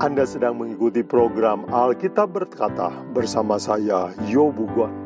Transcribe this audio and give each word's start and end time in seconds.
Anda 0.00 0.24
sedang 0.24 0.56
mengikuti 0.56 1.04
program 1.04 1.68
Alkitab 1.68 2.32
Berkata 2.32 2.88
bersama 3.12 3.60
saya, 3.60 4.08
Yobu 4.32 4.64
Guan. 4.72 4.96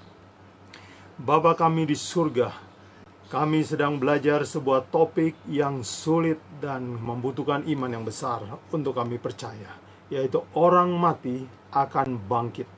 Bapa 1.17 1.57
kami 1.57 1.89
di 1.89 1.97
surga, 1.97 2.53
kami 3.33 3.65
sedang 3.65 3.97
belajar 3.97 4.45
sebuah 4.45 4.93
topik 4.93 5.33
yang 5.49 5.81
sulit 5.81 6.37
dan 6.61 6.85
membutuhkan 6.85 7.65
iman 7.65 7.89
yang 7.89 8.05
besar 8.05 8.45
untuk 8.69 8.93
kami 8.93 9.17
percaya, 9.17 9.73
yaitu 10.13 10.45
orang 10.53 10.93
mati 10.93 11.49
akan 11.73 12.21
bangkit 12.21 12.69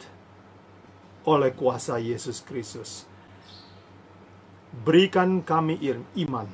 oleh 1.27 1.51
kuasa 1.59 1.99
Yesus 1.99 2.39
Kristus. 2.47 3.03
Berikan 4.71 5.43
kami 5.43 5.75
iman, 6.23 6.47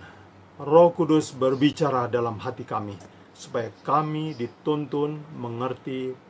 Roh 0.57 0.97
Kudus 0.97 1.37
berbicara 1.37 2.09
dalam 2.09 2.41
hati 2.41 2.65
kami, 2.65 2.97
supaya 3.37 3.69
kami 3.85 4.33
dituntun 4.33 5.21
mengerti 5.37 6.30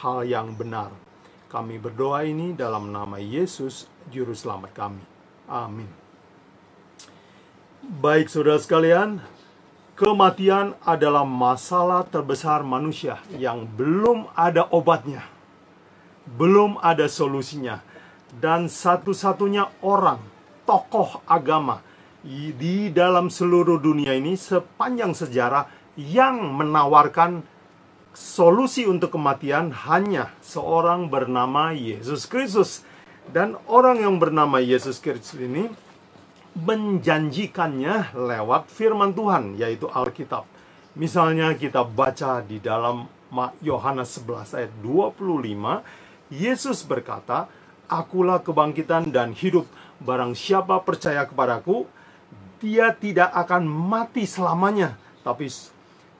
hal 0.00 0.24
yang 0.24 0.56
benar. 0.56 0.88
Kami 1.52 1.76
berdoa 1.76 2.24
ini 2.24 2.56
dalam 2.56 2.88
nama 2.88 3.20
Yesus, 3.20 3.84
Juru 4.08 4.32
Selamat 4.32 4.72
kami. 4.72 5.04
Amin. 5.44 5.88
Baik, 7.82 8.32
saudara 8.32 8.56
sekalian, 8.56 9.20
kematian 9.92 10.72
adalah 10.80 11.28
masalah 11.28 12.08
terbesar 12.08 12.64
manusia 12.64 13.20
yang 13.36 13.68
belum 13.68 14.32
ada 14.32 14.64
obatnya, 14.72 15.28
belum 16.24 16.80
ada 16.80 17.04
solusinya, 17.10 17.84
dan 18.40 18.72
satu-satunya 18.72 19.68
orang, 19.84 20.22
tokoh 20.64 21.20
agama 21.28 21.84
di 22.24 22.88
dalam 22.94 23.28
seluruh 23.28 23.82
dunia 23.82 24.14
ini 24.14 24.38
sepanjang 24.38 25.12
sejarah 25.12 25.66
yang 25.98 26.38
menawarkan 26.54 27.42
solusi 28.12 28.84
untuk 28.84 29.16
kematian 29.16 29.72
hanya 29.88 30.32
seorang 30.44 31.08
bernama 31.08 31.72
Yesus 31.72 32.28
Kristus. 32.28 32.84
Dan 33.22 33.56
orang 33.70 34.02
yang 34.02 34.16
bernama 34.20 34.60
Yesus 34.60 35.00
Kristus 35.00 35.38
ini 35.38 35.70
menjanjikannya 36.52 38.12
lewat 38.12 38.68
firman 38.68 39.16
Tuhan, 39.16 39.56
yaitu 39.56 39.88
Alkitab. 39.88 40.44
Misalnya 40.92 41.56
kita 41.56 41.88
baca 41.88 42.44
di 42.44 42.60
dalam 42.60 43.08
Yohanes 43.64 44.20
11 44.20 44.58
ayat 44.60 44.72
25, 44.84 45.80
Yesus 46.28 46.84
berkata, 46.84 47.48
Akulah 47.88 48.40
kebangkitan 48.40 49.12
dan 49.12 49.32
hidup, 49.32 49.68
barang 50.00 50.36
siapa 50.36 50.80
percaya 50.84 51.24
kepadaku, 51.24 51.88
dia 52.60 52.92
tidak 52.92 53.32
akan 53.32 53.64
mati 53.68 54.24
selamanya, 54.28 54.96
tapi 55.24 55.48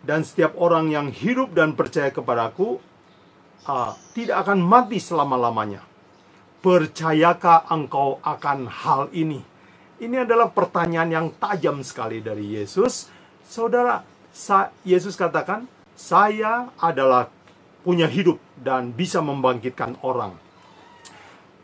dan 0.03 0.27
setiap 0.27 0.59
orang 0.59 0.91
yang 0.91 1.09
hidup 1.11 1.55
dan 1.55 1.79
percaya 1.79 2.11
kepadaku 2.11 2.83
uh, 3.67 3.95
tidak 4.15 4.47
akan 4.47 4.59
mati 4.59 4.99
selama-lamanya. 4.99 5.83
Percayakah 6.63 7.67
engkau 7.75 8.23
akan 8.23 8.71
hal 8.71 9.11
ini? 9.15 9.43
Ini 10.03 10.27
adalah 10.27 10.51
pertanyaan 10.51 11.11
yang 11.11 11.27
tajam 11.39 11.83
sekali 11.83 12.23
dari 12.23 12.59
Yesus. 12.59 13.11
Saudara, 13.43 14.03
Yesus 14.87 15.19
katakan, 15.19 15.67
"Saya 15.99 16.71
adalah 16.79 17.31
punya 17.83 18.07
hidup 18.07 18.39
dan 18.59 18.95
bisa 18.95 19.19
membangkitkan 19.19 19.99
orang." 20.07 20.39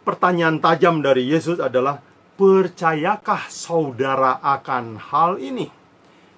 Pertanyaan 0.02 0.58
tajam 0.58 0.98
dari 0.98 1.30
Yesus 1.30 1.62
adalah, 1.62 2.02
Percayakah 2.38 3.50
saudara 3.50 4.38
akan 4.38 4.94
hal 5.10 5.42
ini? 5.42 5.66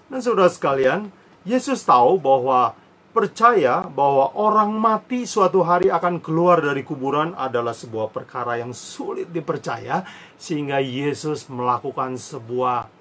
Dan 0.08 0.24
saudara 0.24 0.48
sekalian, 0.48 1.12
Yesus 1.40 1.80
tahu 1.88 2.20
bahwa 2.20 2.76
percaya 3.16 3.88
bahwa 3.88 4.28
orang 4.36 4.76
mati 4.76 5.24
suatu 5.24 5.64
hari 5.64 5.88
akan 5.88 6.20
keluar 6.20 6.60
dari 6.60 6.84
kuburan 6.84 7.32
adalah 7.32 7.72
sebuah 7.72 8.12
perkara 8.12 8.60
yang 8.60 8.76
sulit 8.76 9.32
dipercaya 9.32 10.04
sehingga 10.36 10.84
Yesus 10.84 11.48
melakukan 11.48 12.20
sebuah 12.20 12.92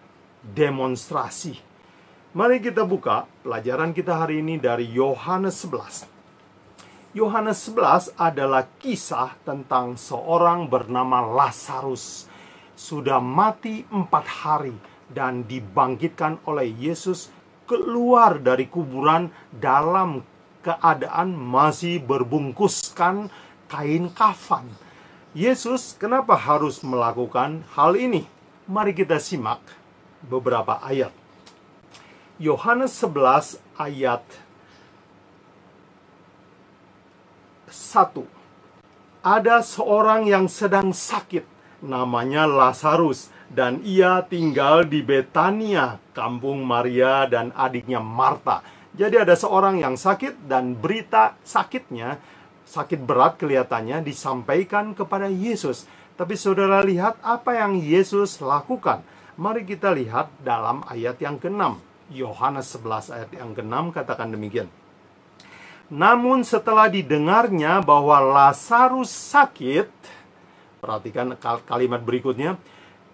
demonstrasi. 0.55 1.59
Mari 2.31 2.63
kita 2.63 2.87
buka 2.87 3.27
pelajaran 3.43 3.91
kita 3.91 4.23
hari 4.23 4.39
ini 4.39 4.55
dari 4.55 4.87
Yohanes 4.87 5.59
11. 5.67 6.07
Yohanes 7.11 7.59
11 7.67 8.15
adalah 8.15 8.71
kisah 8.79 9.35
tentang 9.43 9.99
seorang 9.99 10.71
bernama 10.71 11.19
Lazarus 11.27 12.29
sudah 12.71 13.19
mati 13.19 13.83
empat 13.91 14.25
hari 14.47 14.77
dan 15.11 15.43
dibangkitkan 15.43 16.39
oleh 16.47 16.71
Yesus 16.71 17.33
keluar 17.69 18.41
dari 18.41 18.65
kuburan 18.65 19.29
dalam 19.53 20.25
keadaan 20.65 21.37
masih 21.37 22.01
berbungkuskan 22.01 23.29
kain 23.69 24.09
kafan. 24.09 24.65
Yesus 25.37 25.93
kenapa 25.93 26.33
harus 26.33 26.81
melakukan 26.81 27.61
hal 27.77 27.93
ini? 27.93 28.25
Mari 28.65 28.97
kita 28.97 29.21
simak 29.21 29.61
beberapa 30.25 30.81
ayat. 30.81 31.13
Yohanes 32.41 32.97
11 32.97 33.61
ayat 33.77 34.25
1. 37.69 38.25
Ada 39.21 39.61
seorang 39.61 40.25
yang 40.25 40.49
sedang 40.49 40.89
sakit 40.89 41.58
namanya 41.83 42.45
Lazarus 42.45 43.31
dan 43.49 43.81
ia 43.81 44.21
tinggal 44.29 44.85
di 44.85 45.01
Betania, 45.01 45.97
kampung 46.13 46.61
Maria 46.61 47.25
dan 47.25 47.49
adiknya 47.57 47.97
Marta. 47.97 48.61
Jadi 48.93 49.15
ada 49.17 49.33
seorang 49.33 49.81
yang 49.81 49.97
sakit 49.97 50.45
dan 50.45 50.77
berita 50.77 51.37
sakitnya, 51.41 52.21
sakit 52.69 53.01
berat 53.01 53.41
kelihatannya 53.41 54.05
disampaikan 54.05 54.93
kepada 54.93 55.25
Yesus. 55.25 55.89
Tapi 56.13 56.35
saudara 56.35 56.83
lihat 56.83 57.17
apa 57.23 57.55
yang 57.57 57.79
Yesus 57.79 58.43
lakukan. 58.43 59.01
Mari 59.39 59.63
kita 59.63 59.95
lihat 59.95 60.29
dalam 60.43 60.83
ayat 60.85 61.15
yang 61.23 61.39
ke-6. 61.39 61.79
Yohanes 62.11 62.75
11 62.75 63.15
ayat 63.15 63.29
yang 63.39 63.55
ke-6 63.55 63.95
katakan 63.95 64.29
demikian. 64.35 64.67
Namun 65.89 66.45
setelah 66.45 66.85
didengarnya 66.85 67.81
bahwa 67.81 68.21
Lazarus 68.21 69.09
sakit, 69.09 69.89
Perhatikan 70.79 71.35
kalimat 71.67 71.99
berikutnya. 71.99 72.55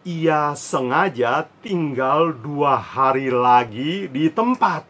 Ia 0.06 0.54
sengaja 0.54 1.50
tinggal 1.66 2.38
dua 2.38 2.78
hari 2.78 3.34
lagi 3.34 4.06
di 4.06 4.30
tempat 4.30 4.86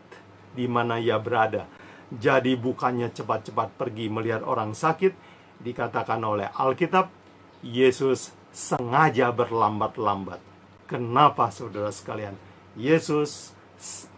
di 0.51 0.67
mana 0.67 0.99
ia 0.99 1.15
berada. 1.15 1.67
Jadi 2.11 2.55
bukannya 2.59 3.11
cepat-cepat 3.15 3.79
pergi 3.79 4.11
melihat 4.11 4.43
orang 4.43 4.75
sakit, 4.75 5.15
dikatakan 5.63 6.19
oleh 6.19 6.51
Alkitab, 6.51 7.07
Yesus 7.63 8.35
sengaja 8.51 9.31
berlambat-lambat. 9.31 10.39
Kenapa 10.87 11.47
saudara 11.47 11.95
sekalian? 11.95 12.35
Yesus 12.75 13.55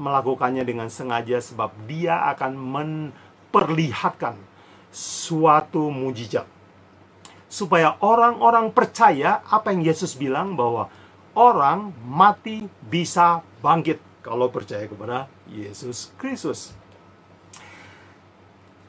melakukannya 0.01 0.66
dengan 0.66 0.89
sengaja 0.89 1.41
sebab 1.41 1.74
dia 1.85 2.25
akan 2.34 2.53
memperlihatkan 2.57 4.38
suatu 4.89 5.94
mujizat 5.94 6.56
supaya 7.57 7.98
orang-orang 8.06 8.69
percaya 8.69 9.42
apa 9.50 9.74
yang 9.74 9.81
Yesus 9.81 10.13
bilang 10.13 10.54
bahwa 10.54 10.94
orang 11.33 11.89
mati 12.06 12.69
bisa 12.86 13.42
bangkit 13.65 13.98
kalau 14.21 14.54
percaya 14.54 14.86
kepada 14.86 15.25
Yesus 15.50 16.13
Kristus. 16.21 16.77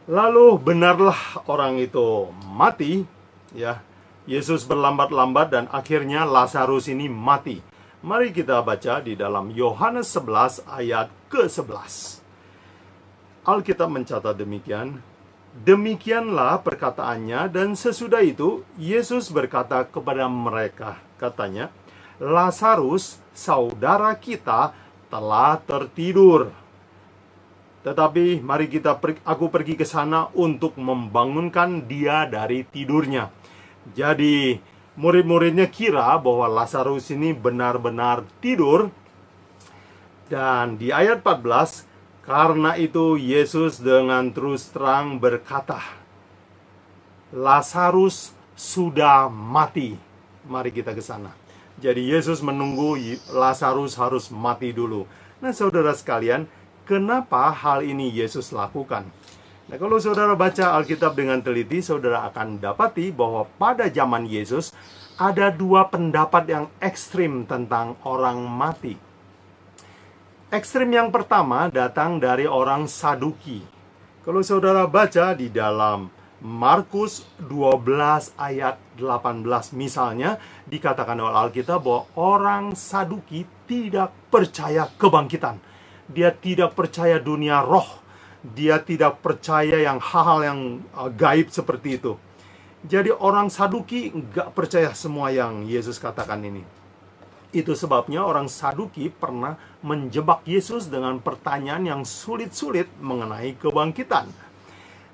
Lalu 0.05 0.61
benarlah 0.61 1.17
orang 1.49 1.81
itu 1.81 2.29
mati, 2.44 3.09
ya. 3.56 3.81
Yesus 4.29 4.69
berlambat-lambat 4.69 5.49
dan 5.49 5.65
akhirnya 5.73 6.29
Lazarus 6.29 6.93
ini 6.93 7.09
mati. 7.09 7.65
Mari 8.05 8.29
kita 8.37 8.61
baca 8.61 9.00
di 9.00 9.17
dalam 9.17 9.49
Yohanes 9.49 10.12
11 10.12 10.69
ayat 10.69 11.09
ke-11. 11.32 12.20
Alkitab 13.49 13.88
mencatat 13.88 14.37
demikian, 14.37 15.00
Demikianlah 15.58 16.62
perkataannya 16.62 17.50
dan 17.50 17.75
sesudah 17.75 18.22
itu 18.22 18.62
Yesus 18.78 19.26
berkata 19.34 19.82
kepada 19.82 20.31
mereka, 20.31 21.02
katanya, 21.19 21.75
Lazarus, 22.22 23.19
saudara 23.34 24.14
kita, 24.14 24.70
telah 25.10 25.58
tertidur. 25.58 26.55
Tetapi 27.82 28.38
mari 28.38 28.70
kita 28.70 29.02
aku 29.26 29.50
pergi 29.50 29.75
ke 29.75 29.82
sana 29.82 30.31
untuk 30.37 30.78
membangunkan 30.78 31.82
dia 31.90 32.28
dari 32.31 32.62
tidurnya. 32.62 33.34
Jadi 33.99 34.62
murid-muridnya 34.94 35.66
kira 35.66 36.14
bahwa 36.22 36.46
Lazarus 36.46 37.10
ini 37.10 37.34
benar-benar 37.34 38.22
tidur. 38.38 38.94
Dan 40.28 40.76
di 40.76 40.93
ayat 40.93 41.25
14, 41.25 41.88
karena 42.29 42.77
itu 42.77 43.17
Yesus 43.17 43.81
dengan 43.81 44.29
terus 44.29 44.69
terang 44.69 45.17
berkata, 45.17 45.81
Lazarus 47.33 48.37
sudah 48.53 49.33
mati. 49.33 49.97
Mari 50.45 50.69
kita 50.69 50.93
ke 50.93 51.01
sana. 51.01 51.33
Jadi 51.81 52.13
Yesus 52.13 52.45
menunggu 52.45 53.01
Lazarus 53.33 53.97
harus 53.97 54.29
mati 54.29 54.77
dulu. 54.77 55.09
Nah, 55.41 55.57
saudara 55.57 55.97
sekalian, 55.97 56.45
kenapa 56.85 57.49
hal 57.49 57.81
ini 57.81 58.13
Yesus 58.13 58.53
lakukan? 58.53 59.09
Nah, 59.73 59.77
kalau 59.81 59.97
saudara 59.97 60.37
baca 60.37 60.77
Alkitab 60.77 61.17
dengan 61.17 61.41
teliti, 61.41 61.81
saudara 61.81 62.29
akan 62.29 62.61
dapati 62.61 63.09
bahwa 63.09 63.49
pada 63.57 63.89
zaman 63.89 64.29
Yesus 64.29 64.77
ada 65.17 65.49
dua 65.49 65.89
pendapat 65.89 66.45
yang 66.45 66.67
ekstrim 66.85 67.49
tentang 67.49 67.97
orang 68.05 68.45
mati. 68.45 69.07
Ekstrim 70.49 70.89
yang 70.89 71.12
pertama 71.12 71.69
datang 71.69 72.17
dari 72.17 72.49
orang 72.49 72.89
Saduki. 72.89 73.61
Kalau 74.25 74.41
saudara 74.41 74.89
baca 74.89 75.37
di 75.37 75.53
dalam 75.53 76.09
Markus 76.41 77.29
12 77.37 78.33
ayat 78.33 78.81
18 78.97 79.45
misalnya 79.77 80.41
dikatakan 80.65 81.21
oleh 81.21 81.37
Alkitab 81.37 81.85
bahwa 81.85 82.09
orang 82.17 82.73
Saduki 82.73 83.45
tidak 83.69 84.09
percaya 84.33 84.89
kebangkitan. 84.97 85.61
Dia 86.09 86.33
tidak 86.33 86.73
percaya 86.73 87.21
dunia 87.21 87.61
roh. 87.61 88.01
Dia 88.41 88.81
tidak 88.81 89.21
percaya 89.21 89.85
yang 89.85 90.01
hal-hal 90.01 90.41
yang 90.49 90.61
uh, 90.97 91.12
gaib 91.12 91.53
seperti 91.53 92.01
itu. 92.01 92.17
Jadi 92.89 93.12
orang 93.12 93.53
Saduki 93.53 94.17
nggak 94.17 94.56
percaya 94.56 94.97
semua 94.97 95.29
yang 95.29 95.69
Yesus 95.69 96.01
katakan 96.01 96.41
ini. 96.41 96.78
Itu 97.50 97.73
sebabnya 97.73 98.25
orang 98.25 98.47
Saduki 98.47 99.09
pernah 99.09 99.56
menjebak 99.81 100.45
Yesus 100.45 100.93
dengan 100.93 101.17
pertanyaan 101.23 101.85
yang 101.89 102.03
sulit-sulit 102.05 102.93
mengenai 103.00 103.56
kebangkitan 103.56 104.29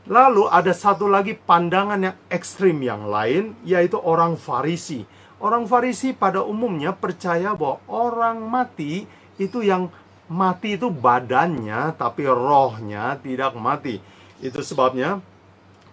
Lalu 0.04 0.52
ada 0.52 0.76
satu 0.76 1.08
lagi 1.08 1.32
pandangan 1.32 1.96
yang 1.96 2.16
ekstrim 2.28 2.76
yang 2.84 3.08
lain, 3.08 3.56
yaitu 3.64 3.96
orang 3.96 4.36
Farisi. 4.36 5.08
Orang 5.40 5.64
Farisi 5.64 6.12
pada 6.12 6.44
umumnya 6.44 6.92
percaya 6.92 7.56
bahwa 7.56 7.80
orang 7.88 8.44
mati 8.44 9.08
itu 9.40 9.64
yang 9.64 9.88
mati 10.28 10.76
itu 10.76 10.92
badannya, 10.92 11.96
tapi 11.96 12.28
rohnya 12.28 13.16
tidak 13.16 13.56
mati. 13.56 13.96
Itu 14.44 14.60
sebabnya 14.60 15.24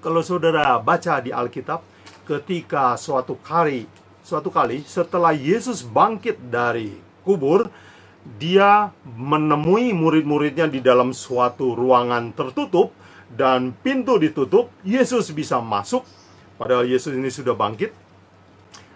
kalau 0.04 0.20
saudara 0.20 0.76
baca 0.84 1.24
di 1.24 1.32
Alkitab, 1.32 1.80
ketika 2.28 3.00
suatu 3.00 3.40
kali, 3.40 3.88
suatu 4.32 4.48
kali 4.48 4.88
setelah 4.88 5.36
Yesus 5.36 5.84
bangkit 5.84 6.40
dari 6.48 6.96
kubur, 7.28 7.68
dia 8.40 8.96
menemui 9.04 9.92
murid-muridnya 9.92 10.72
di 10.72 10.80
dalam 10.80 11.12
suatu 11.12 11.76
ruangan 11.76 12.32
tertutup 12.32 12.96
dan 13.28 13.76
pintu 13.76 14.16
ditutup, 14.16 14.72
Yesus 14.88 15.36
bisa 15.36 15.60
masuk, 15.60 16.08
padahal 16.56 16.88
Yesus 16.88 17.12
ini 17.12 17.28
sudah 17.28 17.52
bangkit. 17.60 17.92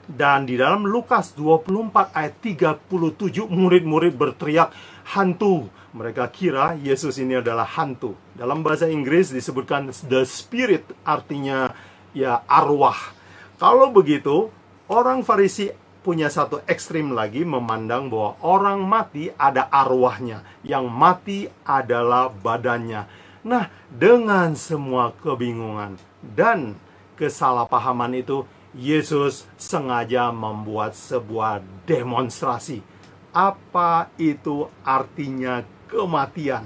Dan 0.05 0.45
di 0.45 0.53
dalam 0.53 0.85
Lukas 0.85 1.33
24 1.33 2.13
ayat 2.13 2.37
37, 2.37 3.49
murid-murid 3.49 4.13
berteriak, 4.13 4.69
hantu. 5.17 5.65
Mereka 5.97 6.29
kira 6.29 6.77
Yesus 6.77 7.17
ini 7.17 7.41
adalah 7.41 7.65
hantu. 7.65 8.13
Dalam 8.37 8.61
bahasa 8.61 8.85
Inggris 8.85 9.33
disebutkan 9.33 9.89
the 10.05 10.21
spirit, 10.29 10.85
artinya 11.01 11.73
ya 12.13 12.45
arwah. 12.45 13.17
Kalau 13.57 13.89
begitu, 13.89 14.53
orang 14.91 15.25
Farisi 15.25 15.71
punya 16.05 16.29
satu 16.29 16.61
ekstrim 16.69 17.17
lagi 17.17 17.41
memandang 17.41 18.09
bahwa 18.13 18.37
orang 18.45 18.85
mati 18.85 19.33
ada 19.35 19.65
arwahnya. 19.73 20.45
Yang 20.61 20.85
mati 20.89 21.39
adalah 21.65 22.29
badannya 22.29 23.25
Nah, 23.45 23.69
dengan 23.93 24.57
semua 24.57 25.13
kebingungan 25.21 26.01
dan 26.33 26.73
kesalahpahaman 27.13 28.17
itu, 28.17 28.41
Yesus 28.73 29.45
sengaja 29.53 30.33
membuat 30.33 30.97
sebuah 30.97 31.61
demonstrasi. 31.85 32.81
Apa 33.29 34.09
itu 34.17 34.65
artinya 34.81 35.61
kematian? 35.85 36.65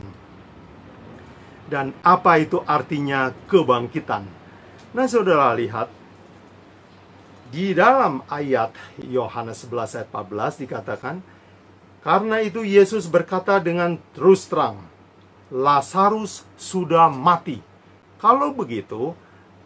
Dan 1.68 1.92
apa 2.00 2.40
itu 2.40 2.64
artinya 2.64 3.36
kebangkitan? 3.52 4.24
Nah, 4.96 5.06
saudara 5.06 5.52
lihat, 5.60 5.92
di 7.50 7.74
dalam 7.74 8.22
ayat 8.30 8.74
Yohanes 9.02 9.66
11 9.66 9.98
ayat 10.02 10.10
14 10.14 10.64
dikatakan, 10.64 11.16
karena 12.00 12.40
itu 12.46 12.62
Yesus 12.64 13.10
berkata 13.10 13.58
dengan 13.60 13.98
terus 14.14 14.46
terang, 14.48 14.80
Lazarus 15.50 16.46
sudah 16.56 17.10
mati. 17.10 17.58
Kalau 18.22 18.54
begitu, 18.54 19.18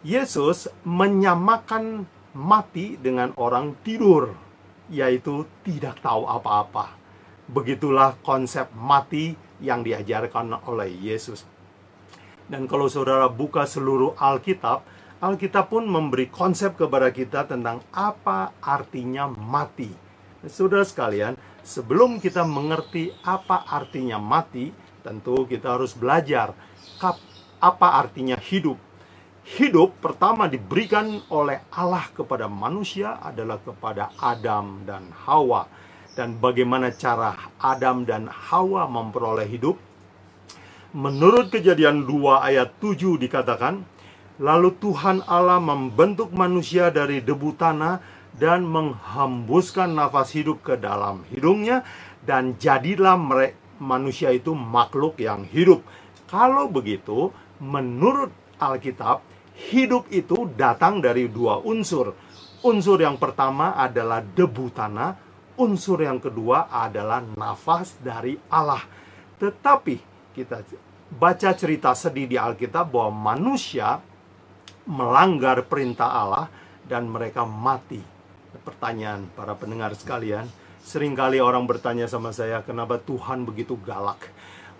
Yesus 0.01 0.71
menyamakan 0.87 2.07
mati 2.33 2.95
dengan 2.97 3.35
orang 3.35 3.75
tidur, 3.83 4.33
yaitu 4.87 5.43
tidak 5.67 5.99
tahu 5.99 6.23
apa-apa. 6.25 6.95
Begitulah 7.51 8.15
konsep 8.23 8.71
mati 8.71 9.35
yang 9.59 9.83
diajarkan 9.83 10.63
oleh 10.65 10.87
Yesus. 10.89 11.43
Dan 12.47 12.67
kalau 12.67 12.87
saudara 12.87 13.27
buka 13.27 13.67
seluruh 13.67 14.15
Alkitab, 14.15 14.83
Alkitab 15.23 15.71
pun 15.71 15.87
memberi 15.87 16.27
konsep 16.27 16.75
kepada 16.75 17.07
kita 17.15 17.47
tentang 17.47 17.79
apa 17.95 18.51
artinya 18.59 19.31
mati. 19.31 19.87
Saudara 20.51 20.83
sekalian, 20.83 21.39
sebelum 21.63 22.19
kita 22.19 22.43
mengerti 22.43 23.07
apa 23.23 23.63
artinya 23.63 24.19
mati, 24.19 24.83
Tentu 25.03 25.43
kita 25.43 25.75
harus 25.75 25.91
belajar 25.91 26.55
apa 27.59 27.87
artinya 27.99 28.39
hidup. 28.39 28.79
Hidup 29.43 29.99
pertama 29.99 30.47
diberikan 30.47 31.19
oleh 31.27 31.59
Allah 31.75 32.07
kepada 32.15 32.47
manusia 32.47 33.19
adalah 33.19 33.59
kepada 33.59 34.15
Adam 34.15 34.87
dan 34.87 35.11
Hawa. 35.27 35.67
Dan 36.15 36.39
bagaimana 36.39 36.95
cara 36.95 37.35
Adam 37.59 38.07
dan 38.07 38.31
Hawa 38.31 38.87
memperoleh 38.87 39.43
hidup? 39.51 39.75
Menurut 40.95 41.51
kejadian 41.51 42.07
2 42.07 42.39
ayat 42.39 42.79
7 42.79 43.19
dikatakan, 43.19 43.83
Lalu 44.43 44.75
Tuhan 44.75 45.23
Allah 45.23 45.63
membentuk 45.63 46.35
manusia 46.35 46.91
dari 46.91 47.23
debu 47.23 47.55
tanah 47.55 48.03
dan 48.35 48.67
menghembuskan 48.67 49.95
nafas 49.95 50.35
hidup 50.35 50.59
ke 50.59 50.75
dalam 50.75 51.23
hidungnya 51.31 51.87
dan 52.27 52.59
jadilah 52.59 53.15
mereka 53.15 53.63
manusia 53.79 54.35
itu 54.35 54.51
makhluk 54.51 55.15
yang 55.15 55.47
hidup. 55.47 55.79
Kalau 56.27 56.67
begitu, 56.67 57.31
menurut 57.63 58.35
Alkitab, 58.59 59.23
hidup 59.71 60.11
itu 60.11 60.51
datang 60.59 60.99
dari 60.99 61.31
dua 61.31 61.63
unsur. 61.63 62.11
Unsur 62.63 62.99
yang 62.99 63.15
pertama 63.15 63.75
adalah 63.79 64.23
debu 64.23 64.71
tanah, 64.75 65.15
unsur 65.59 66.03
yang 66.03 66.19
kedua 66.19 66.67
adalah 66.67 67.23
nafas 67.35 67.95
dari 67.99 68.35
Allah. 68.51 68.83
Tetapi 69.39 69.95
kita 70.35 70.63
baca 71.11 71.49
cerita 71.55 71.95
sedih 71.95 72.27
di 72.27 72.35
Alkitab 72.39 72.91
bahwa 72.91 73.35
manusia 73.35 73.99
melanggar 74.85 75.63
perintah 75.65 76.09
Allah 76.11 76.47
dan 76.87 77.07
mereka 77.07 77.43
mati. 77.47 78.01
Pertanyaan 78.63 79.27
para 79.33 79.57
pendengar 79.57 79.91
sekalian, 79.97 80.47
Seringkali 80.83 81.39
orang 81.39 81.63
bertanya 81.63 82.11
sama 82.11 82.35
saya, 82.35 82.59
kenapa 82.59 82.99
Tuhan 82.99 83.47
begitu 83.47 83.79
galak? 83.79 84.27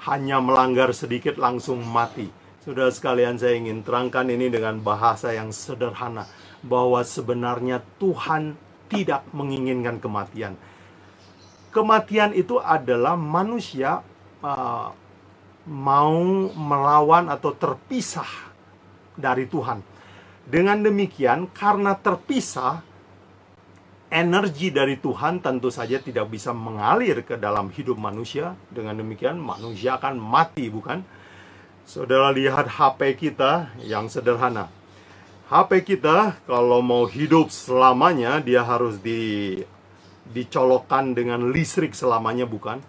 Hanya 0.03 0.43
melanggar 0.43 0.91
sedikit 0.91 1.39
langsung 1.39 1.79
mati. 1.79 2.27
Sudah 2.59 2.91
sekalian 2.91 3.39
saya 3.39 3.55
ingin 3.55 3.87
terangkan 3.87 4.27
ini 4.27 4.51
dengan 4.51 4.83
bahasa 4.83 5.31
yang 5.31 5.55
sederhana. 5.55 6.27
Bahwa 6.59 6.99
sebenarnya 7.07 7.79
Tuhan 8.03 8.59
tidak 8.91 9.23
menginginkan 9.31 10.03
kematian. 10.03 10.59
Kematian 11.71 12.35
itu 12.35 12.59
adalah 12.59 13.15
manusia 13.15 14.03
uh, 14.43 14.91
mau 15.71 16.19
melawan 16.51 17.31
atau 17.31 17.55
terpisah 17.55 18.51
dari 19.15 19.47
Tuhan. 19.47 19.79
Dengan 20.43 20.83
demikian, 20.83 21.47
karena 21.51 21.95
terpisah, 21.95 22.83
energi 24.11 24.69
dari 24.69 24.99
Tuhan 24.99 25.39
tentu 25.39 25.71
saja 25.71 25.97
tidak 25.97 26.29
bisa 26.29 26.51
mengalir 26.51 27.23
ke 27.23 27.39
dalam 27.39 27.71
hidup 27.71 27.95
manusia. 27.95 28.53
Dengan 28.69 28.99
demikian 28.99 29.39
manusia 29.39 29.95
akan 29.97 30.19
mati, 30.19 30.67
bukan? 30.67 31.01
Saudara 31.83 32.31
lihat 32.31 32.67
HP 32.79 33.19
kita 33.19 33.71
yang 33.83 34.07
sederhana. 34.11 34.71
HP 35.51 35.95
kita 35.95 36.39
kalau 36.47 36.79
mau 36.79 37.03
hidup 37.07 37.51
selamanya 37.51 38.39
dia 38.39 38.63
harus 38.63 38.97
di 38.99 39.59
dicolokkan 40.23 41.11
dengan 41.11 41.51
listrik 41.51 41.91
selamanya, 41.91 42.47
bukan? 42.47 42.79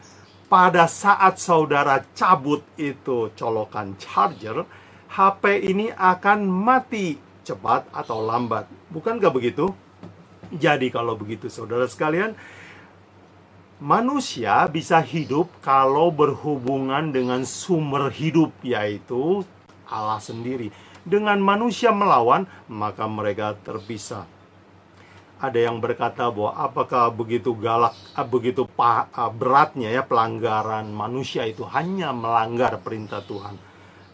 pada 0.54 0.87
saat 0.87 1.40
saudara 1.42 2.04
cabut 2.14 2.62
itu 2.78 3.32
colokan 3.34 3.99
charger, 3.99 4.62
HP 5.11 5.66
ini 5.66 5.90
akan 5.90 6.46
mati 6.46 7.18
cepat 7.44 7.86
atau 7.92 8.24
lambat. 8.24 8.64
Bukankah 8.88 9.28
begitu? 9.28 9.70
Jadi 10.48 10.88
kalau 10.88 11.14
begitu 11.14 11.52
saudara 11.52 11.84
sekalian, 11.84 12.32
manusia 13.78 14.64
bisa 14.70 15.02
hidup 15.04 15.52
kalau 15.60 16.08
berhubungan 16.08 17.12
dengan 17.12 17.44
sumber 17.44 18.08
hidup 18.08 18.50
yaitu 18.64 19.44
Allah 19.88 20.18
sendiri. 20.18 20.72
Dengan 21.04 21.36
manusia 21.36 21.92
melawan, 21.92 22.48
maka 22.64 23.04
mereka 23.04 23.52
terpisah. 23.60 24.24
Ada 25.36 25.68
yang 25.68 25.76
berkata 25.76 26.32
bahwa 26.32 26.56
apakah 26.56 27.12
begitu 27.12 27.52
galak, 27.52 27.92
ah, 28.16 28.24
begitu 28.24 28.64
ah, 28.80 29.28
beratnya 29.28 29.92
ya 29.92 30.00
pelanggaran 30.00 30.88
manusia 30.88 31.44
itu 31.44 31.68
hanya 31.68 32.16
melanggar 32.16 32.80
perintah 32.80 33.20
Tuhan. 33.20 33.60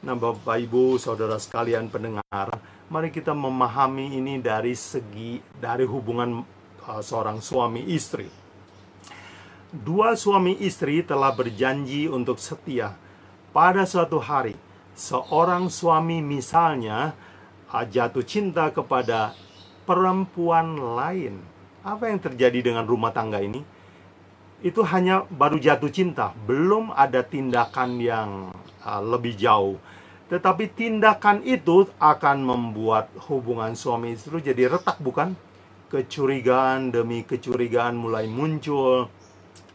Nah, 0.01 0.17
Bapak 0.17 0.59
Ibu, 0.65 0.97
saudara 0.97 1.37
sekalian 1.37 1.93
pendengar, 1.93 2.57
mari 2.91 3.15
kita 3.15 3.31
memahami 3.31 4.19
ini 4.19 4.43
dari 4.43 4.75
segi 4.75 5.39
dari 5.63 5.87
hubungan 5.87 6.43
uh, 6.91 6.99
seorang 6.99 7.39
suami 7.39 7.87
istri. 7.87 8.27
Dua 9.71 10.19
suami 10.19 10.59
istri 10.59 10.99
telah 11.07 11.31
berjanji 11.31 12.11
untuk 12.11 12.43
setia. 12.43 12.99
Pada 13.55 13.87
suatu 13.87 14.19
hari, 14.19 14.59
seorang 14.99 15.71
suami 15.71 16.19
misalnya 16.19 17.15
uh, 17.71 17.87
jatuh 17.87 18.27
cinta 18.27 18.75
kepada 18.75 19.39
perempuan 19.87 20.75
lain. 20.99 21.39
Apa 21.87 22.11
yang 22.11 22.19
terjadi 22.19 22.75
dengan 22.75 22.85
rumah 22.91 23.15
tangga 23.15 23.39
ini? 23.39 23.63
Itu 24.61 24.83
hanya 24.83 25.25
baru 25.31 25.57
jatuh 25.63 25.89
cinta, 25.89 26.35
belum 26.45 26.91
ada 26.93 27.23
tindakan 27.23 28.03
yang 28.03 28.51
uh, 28.83 29.01
lebih 29.01 29.39
jauh 29.39 29.79
tetapi 30.31 30.71
tindakan 30.71 31.43
itu 31.43 31.91
akan 31.99 32.47
membuat 32.47 33.11
hubungan 33.27 33.75
suami 33.75 34.15
istri 34.15 34.39
jadi 34.39 34.71
retak 34.71 35.03
bukan? 35.03 35.35
Kecurigaan 35.91 36.95
demi 36.95 37.27
kecurigaan 37.27 37.99
mulai 37.99 38.31
muncul. 38.31 39.11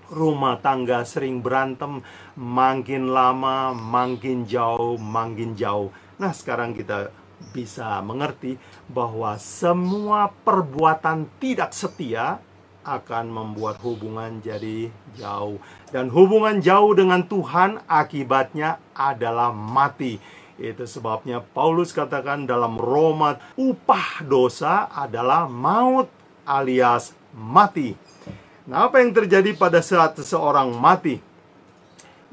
Rumah 0.08 0.64
tangga 0.64 1.04
sering 1.04 1.44
berantem, 1.44 2.00
makin 2.40 3.12
lama, 3.12 3.76
makin 3.76 4.48
jauh, 4.48 4.96
makin 4.96 5.60
jauh. 5.60 5.92
Nah, 6.16 6.32
sekarang 6.32 6.72
kita 6.72 7.12
bisa 7.52 8.00
mengerti 8.00 8.56
bahwa 8.88 9.36
semua 9.36 10.32
perbuatan 10.32 11.28
tidak 11.42 11.76
setia 11.76 12.40
akan 12.86 13.34
membuat 13.34 13.82
hubungan 13.82 14.40
jadi 14.40 14.94
jauh. 15.18 15.58
Dan 15.90 16.14
hubungan 16.14 16.62
jauh 16.62 16.94
dengan 16.94 17.26
Tuhan 17.26 17.82
akibatnya 17.90 18.78
adalah 18.94 19.50
mati 19.52 20.22
itu 20.56 20.88
sebabnya 20.88 21.44
Paulus 21.44 21.92
katakan 21.92 22.48
dalam 22.48 22.80
Roma, 22.80 23.36
upah 23.60 24.24
dosa 24.24 24.88
adalah 24.88 25.52
maut 25.52 26.08
alias 26.48 27.12
mati. 27.36 27.92
Nah, 28.66 28.88
apa 28.88 29.04
yang 29.04 29.12
terjadi 29.12 29.52
pada 29.54 29.84
saat 29.84 30.16
seseorang 30.16 30.72
mati? 30.74 31.20